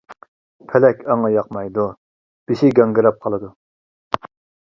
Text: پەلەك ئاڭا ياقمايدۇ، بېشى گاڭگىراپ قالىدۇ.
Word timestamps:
پەلەك 0.69 1.03
ئاڭا 1.09 1.29
ياقمايدۇ، 1.33 1.85
بېشى 2.51 2.71
گاڭگىراپ 2.79 3.19
قالىدۇ. 3.27 3.51